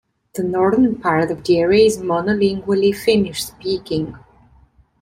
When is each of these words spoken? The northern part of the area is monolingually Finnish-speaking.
The 0.33 0.41
northern 0.41 0.95
part 0.99 1.29
of 1.29 1.43
the 1.43 1.59
area 1.59 1.85
is 1.85 1.99
monolingually 1.99 2.91
Finnish-speaking. 2.97 4.17